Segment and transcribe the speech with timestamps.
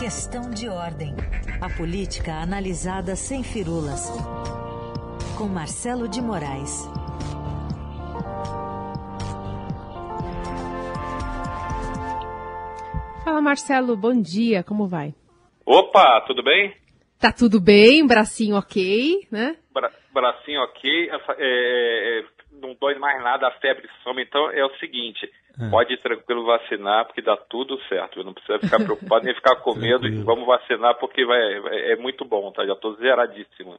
[0.00, 1.14] Questão de ordem.
[1.60, 4.08] A política analisada sem firulas.
[5.36, 6.88] Com Marcelo de Moraes.
[13.22, 15.14] Fala Marcelo, bom dia, como vai?
[15.66, 16.74] Opa, tudo bem?
[17.20, 19.58] Tá tudo bem, bracinho ok, né?
[19.70, 22.24] Bra bracinho ok, essa, é, é,
[22.60, 24.22] não dói mais nada, a febre some.
[24.22, 25.28] Então é o seguinte,
[25.60, 25.70] é.
[25.70, 28.22] pode ir tranquilo vacinar, porque dá tudo certo.
[28.22, 30.06] Não precisa ficar preocupado nem ficar com medo.
[30.24, 32.64] vamos vacinar porque vai, vai, é muito bom, tá?
[32.66, 33.76] Já tô zeradíssimo.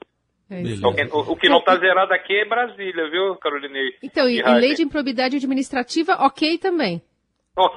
[0.50, 3.80] É então, o, o, que não está zerado aqui é Brasília, viu, Carolina?
[4.04, 7.02] Então, e, e lei de improbidade administrativa, ok também.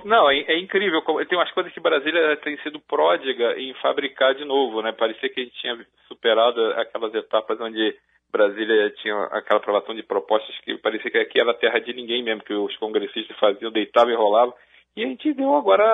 [0.05, 1.00] Não, é, é, incrível.
[1.28, 4.92] Tem umas coisas que Brasília tem sido pródiga em fabricar de novo, né?
[4.92, 7.94] Parecia que a gente tinha superado aquelas etapas onde
[8.34, 12.42] Brasília tinha aquela aprovação de propostas que parecia que aqui era terra de ninguém mesmo,
[12.42, 14.52] que os congressistas faziam, deitavam e rolavam.
[14.96, 15.84] E a gente deu agora,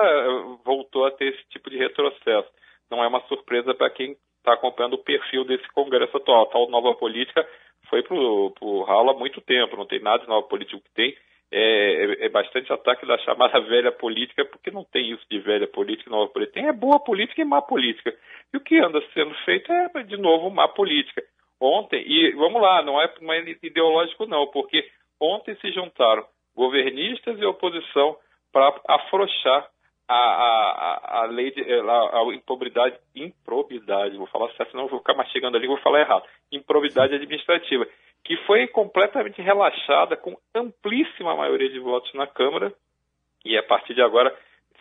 [0.65, 2.49] voltou a ter esse tipo de retrocesso.
[2.89, 6.43] Não é uma surpresa para quem está acompanhando o perfil desse Congresso atual.
[6.43, 7.47] A tal nova política
[7.87, 11.15] foi para o ralo há muito tempo, não tem nada de nova política que tem
[11.51, 15.67] é, é, é, bastante ataque da chamada velha política, porque não tem isso de velha
[15.67, 16.59] política e nova política.
[16.59, 18.15] Tem é boa política e má política.
[18.51, 21.21] E o que anda sendo feito é, de novo, má política.
[21.61, 23.07] Ontem, e vamos lá, não é
[23.61, 24.83] ideológico não, porque
[25.19, 28.17] ontem se juntaram governistas e oposição
[28.51, 29.69] para afrouxar
[30.07, 35.13] a, a, a, lei de a, a improbidade, improbidade, vou falar certo, senão vou ficar
[35.13, 37.87] mastigando ali, vou falar errado, improbidade administrativa
[38.23, 42.73] que foi completamente relaxada com amplíssima maioria de votos na Câmara
[43.45, 44.35] e a partir de agora,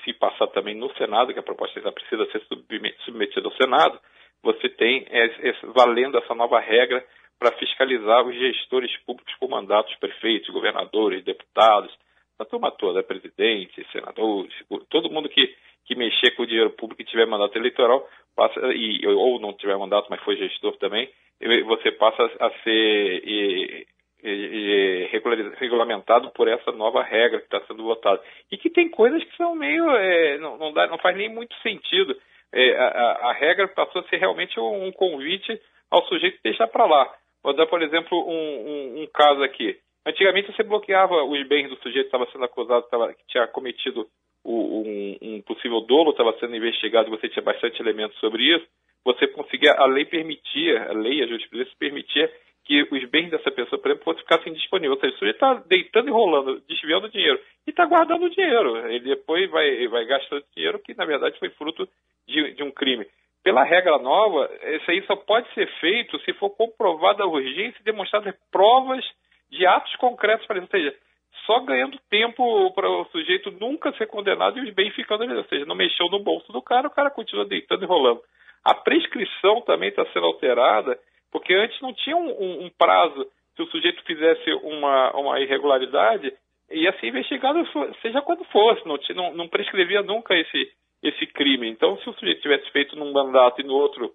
[0.04, 2.42] se passar também no Senado, que a proposta já precisa ser
[3.04, 3.98] submetida ao Senado,
[4.42, 5.06] você tem
[5.74, 7.04] valendo essa nova regra
[7.38, 11.90] para fiscalizar os gestores públicos com mandatos, prefeitos, governadores, deputados,
[12.38, 14.52] a turma toda, presidente, senadores,
[14.88, 15.54] todo mundo que,
[15.86, 19.76] que mexer com o dinheiro público e tiver mandato eleitoral, passa, e, ou não tiver
[19.76, 21.10] mandato, mas foi gestor também,
[21.66, 23.86] você passa a ser e,
[24.22, 25.08] e,
[25.58, 28.22] regulamentado por essa nova regra que está sendo votada.
[28.50, 29.90] E que tem coisas que são meio.
[29.90, 32.14] É, não, não, dá, não faz nem muito sentido.
[32.52, 36.84] É, a, a, regra passou a ser realmente um, um convite ao sujeito deixar para
[36.84, 37.14] lá.
[37.42, 39.78] Vou dar, por exemplo, um, um, um, caso aqui.
[40.04, 44.06] Antigamente você bloqueava os bens do sujeito que estava sendo acusado, tava, que tinha cometido
[44.44, 44.82] o,
[45.22, 48.66] um, possível dolo, estava sendo investigado, você tinha bastante elementos sobre isso.
[49.04, 52.30] Você conseguia, a lei permitia, a lei, a jurisprudência permitia
[52.64, 54.96] que os bens dessa pessoa, por exemplo, ficassem disponíveis.
[54.96, 58.76] Ou seja, o sujeito está deitando e rolando, desviando dinheiro e está guardando o dinheiro.
[58.88, 61.88] Ele depois vai, vai gastando dinheiro que, na verdade, foi fruto
[62.30, 63.06] de, de um crime.
[63.42, 67.84] Pela regra nova, isso aí só pode ser feito se for comprovada a urgência e
[67.84, 69.04] demonstradas provas
[69.50, 70.60] de atos concretos para.
[70.60, 70.94] Ou seja,
[71.46, 75.34] só ganhando tempo para o sujeito nunca ser condenado e os bens ficando ali.
[75.34, 78.22] Ou seja, não mexeu no bolso do cara, o cara continua deitando e rolando.
[78.64, 80.98] A prescrição também está sendo alterada,
[81.32, 83.26] porque antes não tinha um, um, um, prazo.
[83.56, 86.32] Se o sujeito fizesse uma, uma irregularidade,
[86.70, 87.66] ia ser investigado,
[88.02, 90.70] seja quando fosse, não, não, não prescrevia nunca esse,
[91.02, 91.68] esse crime.
[91.68, 94.12] Então, se o sujeito tivesse feito num mandato e no outro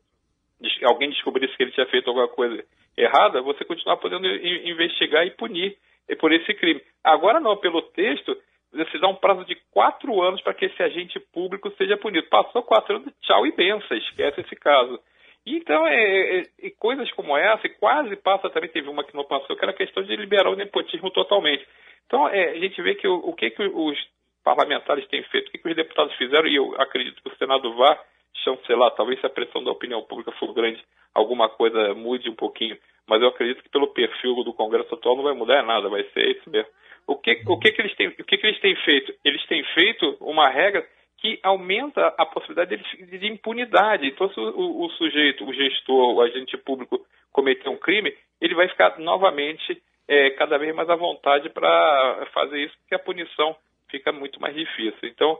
[0.83, 2.63] alguém descobrisse que ele tinha feito alguma coisa
[2.97, 5.77] errada, você continuar podendo investigar e punir
[6.19, 6.81] por esse crime.
[7.03, 8.35] Agora não, pelo texto,
[8.71, 12.27] você dá um prazo de quatro anos para que esse agente público seja punido.
[12.27, 14.99] Passou quatro anos, tchau e benção, esquece esse caso.
[15.45, 19.23] Então, é, é, é, coisas como essa, e quase passa também, teve uma que não
[19.23, 21.65] passou, que era a questão de liberar o nepotismo totalmente.
[22.07, 23.97] Então, é, a gente vê que o, o que, que os
[24.45, 27.99] parlamentares têm feito, o que, os deputados fizeram, e eu acredito que o Senado vá
[28.43, 30.79] chancelar, talvez se a pressão da opinião pública for grande,
[31.15, 35.23] alguma coisa mude um pouquinho, mas eu acredito que pelo perfil do Congresso atual não
[35.23, 36.69] vai mudar nada, vai ser isso mesmo.
[37.07, 39.13] O que, o que, que, eles, têm, o que, que eles têm feito?
[39.23, 40.85] Eles têm feito uma regra
[41.17, 44.07] que aumenta a possibilidade de, de impunidade.
[44.07, 46.99] Então, se o, o, sujeito, o gestor, o agente público
[47.31, 52.59] cometer um crime, ele vai ficar novamente é, cada vez mais à vontade para fazer
[52.59, 53.55] isso, porque a punição
[53.89, 54.99] fica muito mais difícil.
[55.03, 55.39] Então,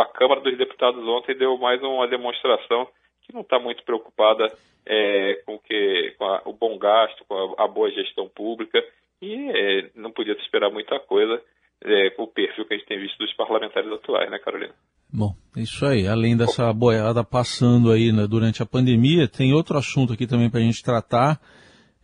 [0.00, 2.86] a Câmara dos Deputados ontem deu mais uma demonstração
[3.22, 4.52] que não está muito preocupada
[4.86, 8.82] é, com, que, com a, o bom gasto, com a, a boa gestão pública
[9.20, 11.40] e é, não podia se esperar muita coisa
[11.84, 14.74] é, com o perfil que a gente tem visto dos parlamentares atuais, né, Carolina?
[15.12, 16.06] Bom, isso aí.
[16.06, 20.60] Além dessa boiada passando aí né, durante a pandemia, tem outro assunto aqui também para
[20.60, 21.38] a gente tratar,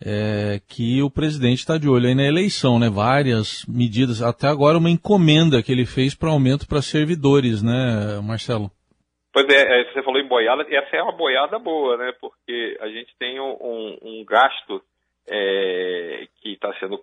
[0.05, 2.89] é, que o presidente está de olho aí na eleição, né?
[2.89, 8.71] Várias medidas, até agora uma encomenda que ele fez para aumento para servidores, né, Marcelo?
[9.33, 12.13] Pois é, é, você falou em boiada, essa é uma boiada boa, né?
[12.21, 14.83] Porque a gente tem um, um gasto
[15.29, 17.01] é, que está sendo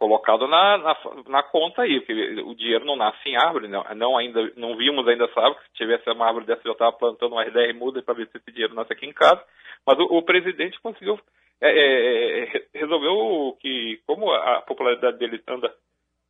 [0.00, 0.96] colocado na, na,
[1.28, 5.06] na, conta aí, porque o dinheiro não nasce em árvore, não, não, ainda, não vimos
[5.06, 8.14] ainda essa árvore, se tivesse uma árvore dessa eu estava plantando umas 10 mudas para
[8.14, 9.44] ver se esse dinheiro nasce aqui em casa,
[9.86, 11.20] mas o, o presidente conseguiu,
[11.60, 15.72] é, é, é resolveu que, como a popularidade dele anda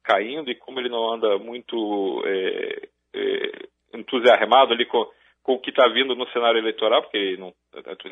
[0.03, 3.53] caindo e como ele não anda muito é, é,
[3.94, 5.06] entusiasmado ali com,
[5.43, 7.53] com o que está vindo no cenário eleitoral, porque não,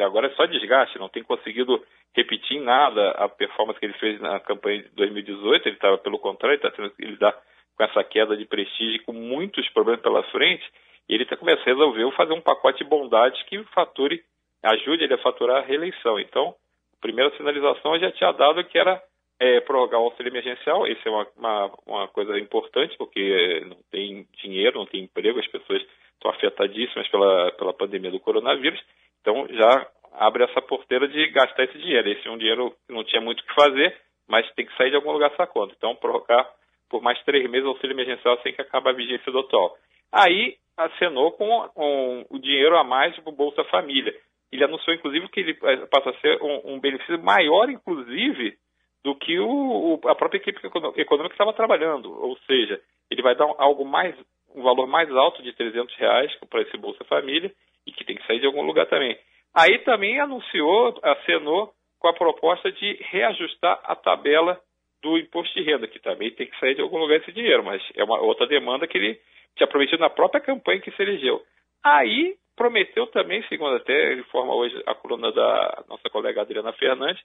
[0.05, 1.83] agora é só desgaste, não tem conseguido
[2.15, 6.19] repetir em nada a performance que ele fez na campanha de 2018, ele estava, pelo
[6.19, 7.33] contrário, está tendo que lidar
[7.77, 10.65] com essa queda de prestígio, com muitos problemas pela frente,
[11.09, 14.23] e ele está começando a resolver fazer um pacote de bondades que fature,
[14.63, 16.19] ajude ele a faturar a reeleição.
[16.19, 16.55] Então,
[17.01, 19.03] primeira sinalização já tinha dado que era
[19.41, 24.27] é, prorrogar o auxílio emergencial, isso é uma, uma, uma coisa importante, porque não tem
[24.43, 25.83] dinheiro, não tem emprego, as pessoas
[26.15, 28.81] estão afetadíssimas pela, pela pandemia do coronavírus,
[29.21, 32.09] então já abre essa porteira de gastar esse dinheiro.
[32.09, 33.97] Esse é um dinheiro que não tinha muito o que fazer,
[34.27, 35.75] mas tem que sair de algum lugar essa conta.
[35.77, 36.49] Então, prorrogar
[36.89, 39.77] por mais três meses o auxílio emergencial sem que acabe a vigência do atual.
[40.13, 44.15] Aí acenou com, o dinheiro a mais para o Bolsa Família.
[44.51, 48.57] Ele anunciou, inclusive, que ele passa a ser um, um benefício maior, inclusive,
[49.05, 50.61] do que o, a própria equipe
[50.97, 52.11] econômica estava trabalhando.
[52.11, 52.81] Ou seja,
[53.11, 54.15] ele vai dar algo mais,
[54.55, 57.53] um valor mais alto de 300 reais para esse Bolsa Família
[57.87, 59.19] e que tem que sair de algum lugar também.
[59.55, 64.61] Aí também anunciou, acenou com a proposta de reajustar a tabela
[65.03, 67.83] do imposto de renda, que também tem que sair de algum lugar esse dinheiro, mas
[67.95, 69.21] é uma outra demanda que ele
[69.57, 71.43] tinha prometido na própria campanha que se elegeu.
[71.83, 77.23] Aí prometeu também, segundo até informa hoje a coluna da nossa colega Adriana Fernandes,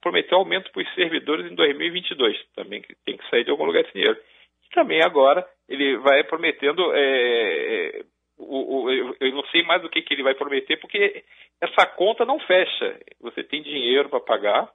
[0.00, 3.92] prometeu aumento para os servidores em 2022, também tem que sair de algum lugar esse
[3.92, 4.18] dinheiro.
[4.66, 8.02] E também agora ele vai prometendo, é,
[8.38, 8.90] o, o,
[9.20, 11.22] eu não sei mais o que, que ele vai prometer, porque
[11.60, 12.98] essa conta não fecha.
[13.20, 14.72] Você tem dinheiro para pagar,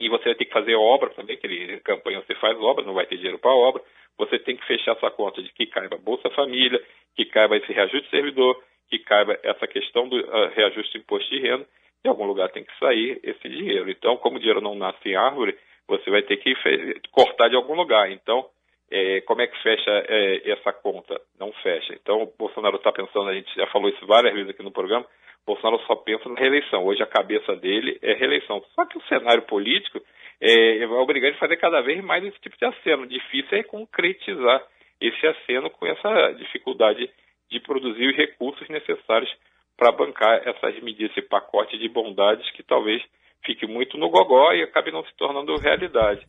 [0.00, 2.94] e você vai ter que fazer obra também, que ele, campanha você faz obra, não
[2.94, 3.82] vai ter dinheiro para obra.
[4.16, 6.82] Você tem que fechar essa conta de que caiba Bolsa Família,
[7.16, 11.30] que caiba esse reajuste de servidor, que caiba essa questão do uh, reajuste do imposto
[11.30, 11.66] de renda.
[12.02, 13.90] De algum lugar tem que sair esse dinheiro.
[13.90, 15.56] Então, como o dinheiro não nasce em árvore,
[15.86, 16.54] você vai ter que
[17.10, 18.10] cortar de algum lugar.
[18.10, 18.46] Então,
[18.90, 21.20] é, como é que fecha é, essa conta?
[21.38, 21.94] Não fecha.
[21.94, 25.06] Então, o Bolsonaro está pensando, a gente já falou isso várias vezes aqui no programa,
[25.48, 26.84] Bolsonaro só pensa na reeleição.
[26.84, 28.62] Hoje a cabeça dele é reeleição.
[28.74, 29.98] Só que o cenário político
[30.40, 33.06] é, vai obrigar ele a fazer cada vez mais esse tipo de aceno.
[33.06, 34.62] Difícil é concretizar
[35.00, 37.10] esse aceno com essa dificuldade
[37.50, 39.30] de produzir os recursos necessários
[39.76, 43.02] para bancar essas medidas, esse pacote de bondades que talvez
[43.44, 46.26] fique muito no gogó e acabe não se tornando realidade.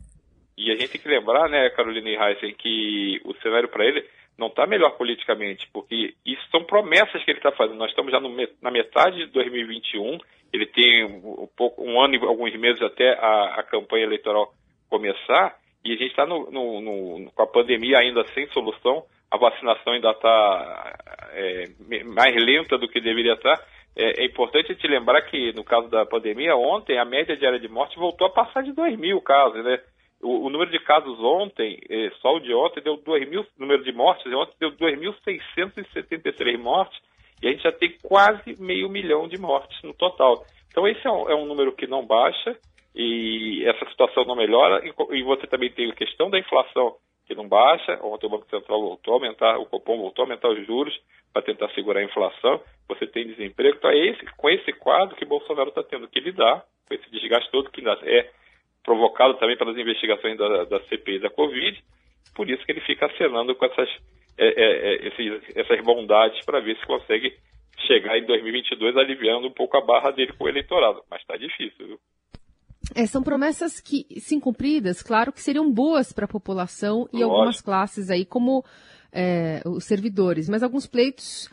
[0.56, 4.06] E a gente tem que lembrar, né, Carolina e Heisen, que o cenário para ele
[4.38, 7.78] não está melhor politicamente, porque isso são promessas que ele está fazendo.
[7.78, 10.18] Nós estamos já no, na metade de 2021,
[10.52, 14.52] ele tem um, pouco, um ano e alguns meses até a, a campanha eleitoral
[14.88, 20.98] começar, e a gente está com a pandemia ainda sem solução, a vacinação ainda está
[21.32, 21.64] é,
[22.04, 23.56] mais lenta do que deveria estar.
[23.56, 23.64] Tá.
[23.96, 27.68] É, é, importante te lembrar que, no caso da pandemia, ontem a média diária de
[27.68, 29.80] morte voltou a passar de 2 mil casos, né?
[30.22, 33.82] O, o, número de casos ontem, eh, só o de ontem, deu 2 mil, número
[33.82, 37.00] de mortes, ontem deu 2.673 mortes,
[37.42, 40.44] e a gente já tem quase meio milhão de mortes no total.
[40.70, 42.54] Então esse é um, é um número que não baixa,
[42.94, 46.96] e essa situação não melhora, e, e você também tem a questão da inflação,
[47.30, 50.48] que não baixa, ontem o Banco Central voltou a aumentar, o Copom voltou a aumentar
[50.48, 50.92] os juros
[51.32, 55.24] para tentar segurar a inflação, você tem desemprego, então é esse, com esse quadro que
[55.24, 58.30] Bolsonaro está tendo que lidar, com esse desgaste todo que é
[58.82, 61.80] provocado também pelas investigações da, da CPI da Covid,
[62.34, 63.88] por isso que ele fica acenando com essas,
[64.36, 67.32] é, é, é esses, essas bondades para ver se consegue
[67.86, 71.02] chegar em 2022 aliviando um pouco a barra dele com o eleitorado.
[71.08, 72.00] Mas está difícil, viu?
[72.94, 77.32] É, são promessas que, se cumpridas, claro que seriam boas para a população e Lógico.
[77.32, 78.64] algumas classes aí, como
[79.12, 81.48] é, os servidores, mas alguns pleitos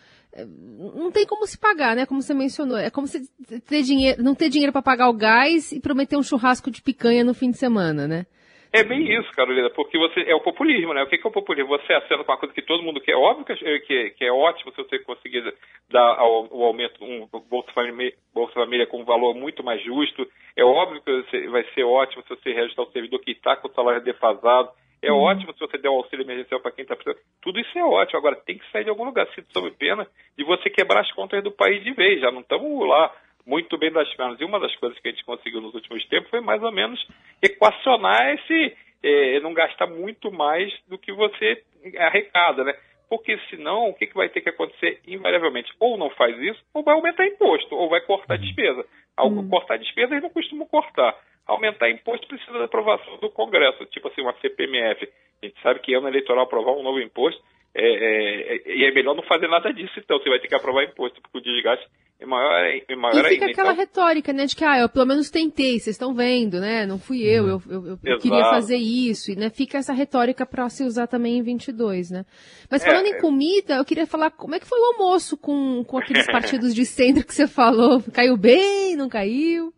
[0.46, 2.06] não tem como se pagar, né?
[2.06, 2.78] Como você mencionou.
[2.78, 3.28] É como se
[3.66, 7.24] ter dinheiro, não ter dinheiro para pagar o gás e prometer um churrasco de picanha
[7.24, 8.26] no fim de semana, né?
[8.72, 11.04] É bem isso, Carolina, porque você é o populismo, né?
[11.04, 11.70] O que é o populismo?
[11.70, 13.16] Você acena com uma coisa que todo mundo quer.
[13.16, 15.44] Óbvio que, é, que, que é ótimo se você conseguir
[15.90, 20.28] dar o aumento, um Bolsa Família, Bolsa Família com um valor muito mais justo.
[20.56, 23.68] É óbvio que você, vai ser ótimo se você reajustar o servidor que está com
[23.68, 24.70] o salário defasado.
[25.02, 25.20] É uhum.
[25.20, 27.22] ótimo se você der um auxílio emergencial para quem está precisando.
[27.42, 28.20] Tudo isso é ótimo.
[28.20, 29.28] Agora, tem que sair de algum lugar.
[29.34, 30.08] Se sob pena
[30.38, 32.20] de você quebrar as contas do país de vez.
[32.20, 33.14] Já não estamos lá
[33.48, 34.40] muito bem das pernas.
[34.40, 37.04] E uma das coisas que a gente conseguiu nos últimos tempos foi mais ou menos
[37.42, 38.76] equacionar esse.
[39.02, 41.64] É, não gastar muito mais do que você
[41.98, 42.74] arrecada, né?
[43.08, 45.72] Porque senão, o que, que vai ter que acontecer invariavelmente?
[45.80, 48.42] Ou não faz isso, ou vai aumentar imposto, ou vai cortar uhum.
[48.42, 48.86] despesa.
[49.16, 49.48] Ao uhum.
[49.50, 51.16] cortar despesa, eles não costumam cortar.
[51.46, 55.08] Aumentar imposto precisa da aprovação do Congresso, tipo assim, uma CPMF.
[55.42, 57.42] A gente sabe que ano eleitoral aprovar um novo imposto,
[57.74, 60.84] é, é, e é melhor não fazer nada disso, então você vai ter que aprovar
[60.84, 61.88] imposto, porque o desgaste
[62.20, 62.52] é maior,
[62.88, 63.52] é maior e fica ainda.
[63.52, 63.86] aquela então...
[63.86, 67.22] retórica, né, de que, ah, eu pelo menos tentei, vocês estão vendo, né, não fui
[67.24, 67.62] eu, uhum.
[67.70, 71.38] eu, eu, eu queria fazer isso, e, né, fica essa retórica para se usar também
[71.38, 72.26] em 22, né.
[72.72, 75.84] Mas falando é, em comida, eu queria falar como é que foi o almoço com,
[75.84, 79.72] com aqueles partidos de centro que você falou, caiu bem, não caiu?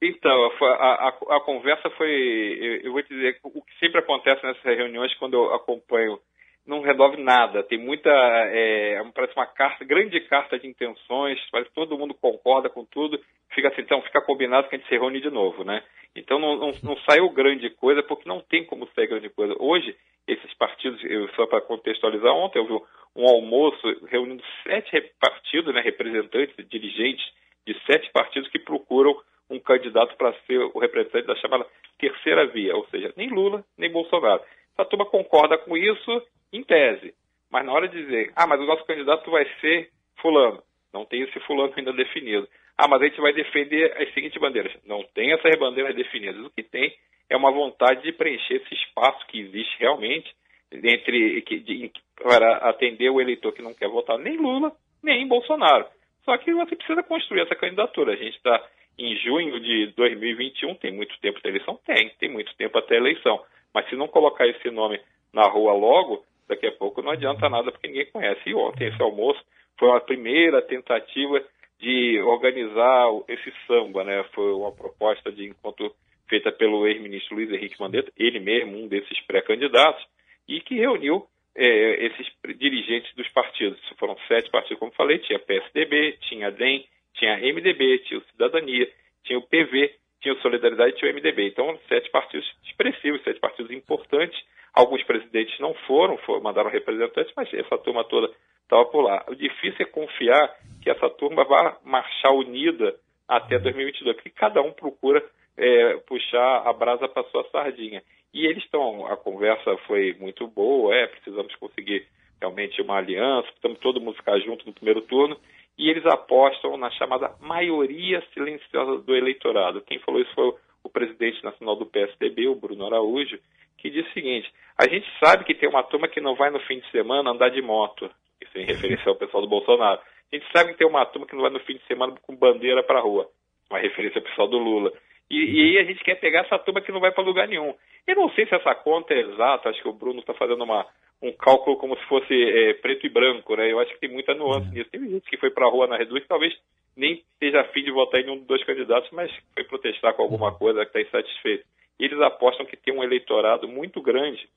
[0.00, 4.44] Então, a, a, a conversa foi, eu, eu vou te dizer, o que sempre acontece
[4.44, 6.20] nessas reuniões quando eu acompanho
[6.68, 7.62] não resolve nada.
[7.62, 8.10] Tem muita.
[8.10, 13.18] É, parece uma carta, grande carta de intenções, parece que todo mundo concorda com tudo.
[13.54, 15.82] Fica assim, então fica combinado que a gente se reúne de novo, né?
[16.14, 19.54] Então não, não, não saiu grande coisa, porque não tem como sair grande coisa.
[19.58, 19.96] Hoje,
[20.26, 22.74] esses partidos, eu, só para contextualizar, ontem eu vi
[23.16, 27.24] um almoço reunindo sete partidos, né, representantes, dirigentes
[27.66, 29.16] de sete partidos que procuram
[29.50, 31.66] um candidato para ser o representante da chamada
[31.98, 34.42] terceira via, ou seja, nem Lula, nem Bolsonaro.
[34.78, 37.12] A turma concorda com isso em tese.
[37.50, 41.22] Mas na hora de dizer, ah, mas o nosso candidato vai ser fulano, não tem
[41.22, 42.48] esse fulano ainda definido.
[42.76, 44.72] Ah, mas a gente vai defender as seguintes bandeiras.
[44.86, 46.44] Não tem essas bandeiras definidas.
[46.44, 46.94] O que tem
[47.28, 50.32] é uma vontade de preencher esse espaço que existe realmente
[50.72, 51.90] entre de,
[52.22, 55.86] para atender o eleitor que não quer votar nem Lula, nem Bolsonaro.
[56.24, 58.12] Só que você precisa construir essa candidatura.
[58.12, 58.64] A gente está
[58.98, 61.78] em junho de 2021, tem muito tempo até eleição?
[61.86, 63.42] Tem, tem muito tempo até eleição.
[63.74, 65.00] Mas se não colocar esse nome
[65.32, 68.40] na rua logo, daqui a pouco não adianta nada porque ninguém conhece.
[68.46, 69.40] E ontem esse almoço
[69.78, 71.42] foi uma primeira tentativa
[71.78, 74.24] de organizar esse samba, né?
[74.34, 75.94] Foi uma proposta de encontro
[76.28, 80.04] feita pelo ex-ministro Luiz Henrique Mandetta, ele mesmo, um desses pré-candidatos,
[80.46, 82.26] e que reuniu é, esses
[82.58, 83.80] dirigentes dos partidos.
[83.98, 86.84] Foram sete partidos, como falei, tinha PSDB, tinha DEM,
[87.14, 88.88] tinha MDB, tinha o Cidadania,
[89.24, 91.48] tinha o PV, tinha o Solidariedade e tinha o MDB.
[91.48, 94.38] Então, sete partidos expressivos, sete partidos importantes,
[94.78, 98.32] Alguns presidentes não foram, foram mandaram representantes, mas essa turma toda
[98.62, 99.24] estava por lá.
[99.28, 102.94] O difícil é confiar que essa turma vá marchar unida
[103.26, 105.24] até 2022, porque cada um procura
[105.56, 108.02] é, puxar a brasa para sua sardinha.
[108.32, 112.06] E eles estão, a conversa foi muito boa, é, precisamos conseguir
[112.40, 115.36] realmente uma aliança, precisamos todo mundo ficar junto no primeiro turno,
[115.78, 119.80] e eles apostam na chamada maioria silenciosa do eleitorado.
[119.82, 123.38] Quem falou isso foi o presidente nacional do PSDB, o Bruno Araújo,
[123.78, 126.60] que diz o seguinte: a gente sabe que tem uma turma que não vai no
[126.60, 130.00] fim de semana andar de moto, isso em referência ao pessoal do Bolsonaro.
[130.30, 132.36] A gente sabe que tem uma turma que não vai no fim de semana com
[132.36, 133.28] bandeira para rua,
[133.70, 134.92] uma referência ao pessoal do Lula.
[135.30, 137.74] E, e, aí a gente quer pegar essa turma que não vai para lugar nenhum.
[138.06, 140.86] Eu não sei se essa conta é exata, acho que o Bruno está fazendo uma,
[141.22, 143.70] um cálculo como se fosse é, preto e branco, né?
[143.70, 144.90] Eu acho que tem muita nuance nisso.
[144.90, 146.54] Tem gente que foi para a rua na Reduz que talvez
[146.96, 150.52] nem esteja afim de votar em nenhum dos dois candidatos, mas foi protestar com alguma
[150.52, 151.64] coisa que está insatisfeito
[151.98, 154.48] eles apostam que tem um eleitorado muito grande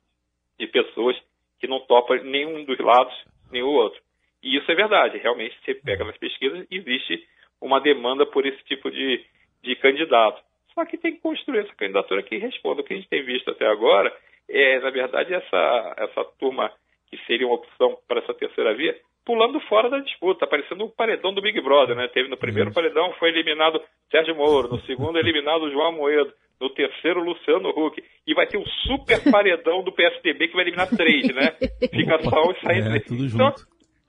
[0.59, 1.17] de pessoas
[1.59, 3.13] que não topam nenhum dos lados,
[3.51, 3.99] nem o outro.
[4.43, 7.27] E isso é verdade, realmente, você pega nas pesquisas, existe
[7.59, 9.23] uma demanda por esse tipo de,
[9.61, 10.41] de candidato.
[10.73, 12.81] Só que tem que construir essa candidatura que responda.
[12.81, 14.15] O que a gente tem visto até agora
[14.51, 16.71] é, na verdade, essa, essa turma
[17.09, 20.89] que seria uma opção para essa terceira via, pulando fora da disputa, parecendo o um
[20.89, 22.07] paredão do Big Brother, né?
[22.07, 27.23] Teve no primeiro paredão, foi eliminado Sérgio Moro, no segundo eliminado João Moedo, no terceiro
[27.23, 28.01] Luciano Huck.
[28.25, 31.51] E vai ter um super paredão do PSDB que vai eliminar três, né?
[31.89, 32.95] Fica só os saindo.
[32.95, 33.53] É, tudo então,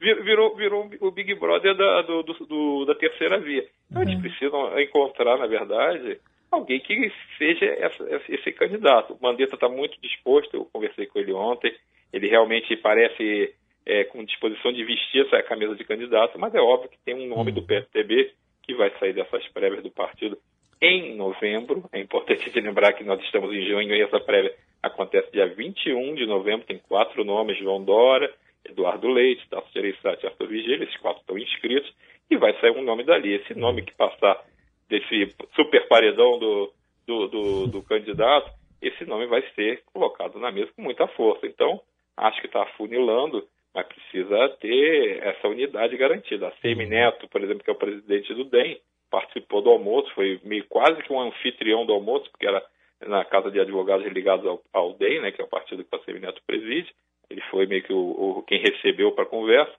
[0.01, 3.65] virou, virou o Big Brother da, do, do, da terceira via.
[3.91, 6.19] Então, eles precisam encontrar, na verdade,
[6.53, 9.15] alguém que seja essa, esse candidato.
[9.15, 11.75] O Mandetta está muito disposto, eu conversei com ele ontem,
[12.13, 13.55] ele realmente parece
[13.87, 17.27] é, com disposição de vestir essa camisa de candidato, mas é óbvio que tem um
[17.27, 17.57] nome uhum.
[17.57, 18.33] do PSDB
[18.63, 20.39] que vai sair dessas prévias do partido
[20.81, 21.85] em novembro.
[21.93, 26.15] É importante de lembrar que nós estamos em junho e essa prévia acontece dia 21
[26.15, 26.67] de novembro.
[26.67, 28.33] Tem quatro nomes: João Dora,
[28.65, 30.85] Eduardo Leite, Tasso Gereissati e Arthur Vigília.
[30.85, 31.93] Esses quatro estão inscritos
[32.31, 33.33] e vai sair um nome dali.
[33.35, 34.45] Esse nome que passar
[34.93, 36.73] desse super paredão do,
[37.07, 41.47] do, do, do candidato, esse nome vai ser colocado na mesa com muita força.
[41.47, 41.81] Então,
[42.15, 46.49] acho que está afunilando, mas precisa ter essa unidade garantida.
[46.49, 48.79] A Semineto, por exemplo, que é o presidente do DEM,
[49.11, 52.63] participou do almoço, foi meio quase que um anfitrião do almoço, porque era
[53.07, 55.99] na Casa de Advogados ligados ao, ao DEM, né, que é o partido que o
[55.99, 56.93] Assemi Neto preside.
[57.31, 59.73] Ele foi meio que o, o quem recebeu para a conversa.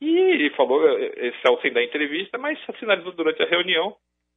[0.00, 3.96] E ele falou, esse é o sem da entrevista, mas sinalizou durante a reunião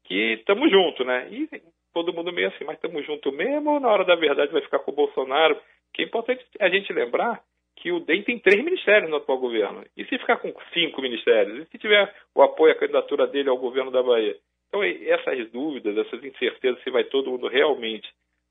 [0.09, 1.27] que estamos juntos, né?
[1.29, 1.47] E
[1.93, 4.91] todo mundo meio assim, mas estamos juntos mesmo na hora da verdade vai ficar com
[4.91, 5.55] o Bolsonaro?
[5.93, 7.41] Que é importante a gente lembrar
[7.75, 9.85] que o DEM tem três ministérios no atual governo.
[9.95, 11.59] E se ficar com cinco ministérios?
[11.59, 14.35] E se tiver o apoio à candidatura dele ao governo da Bahia?
[14.67, 18.07] Então, essas dúvidas, essas incertezas, se vai todo mundo realmente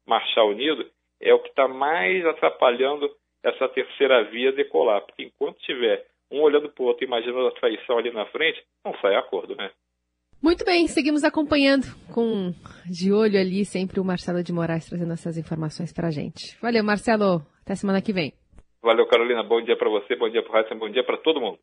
[0.07, 0.89] marchar unido,
[1.21, 3.11] é o que está mais atrapalhando
[3.43, 5.03] essa terceira via decolar.
[5.03, 8.95] Porque enquanto tiver um olhando para o outro, imaginando a traição ali na frente, não
[9.01, 9.71] sai acordo, né?
[10.41, 12.53] Muito bem, seguimos acompanhando com
[12.89, 16.57] de olho ali sempre o Marcelo de Moraes trazendo essas informações para a gente.
[16.63, 17.43] Valeu, Marcelo.
[17.63, 18.33] Até semana que vem.
[18.81, 19.43] Valeu, Carolina.
[19.43, 21.59] Bom dia para você, bom dia para o Raíssa, bom dia para todo mundo.